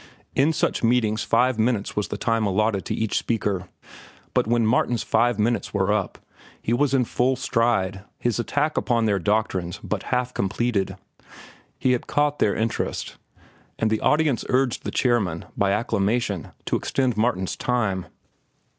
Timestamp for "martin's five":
4.65-5.37